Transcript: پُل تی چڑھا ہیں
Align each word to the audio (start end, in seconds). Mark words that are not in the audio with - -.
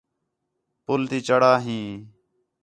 پُل 0.85 1.01
تی 1.09 1.19
چڑھا 1.27 1.53
ہیں 1.65 1.87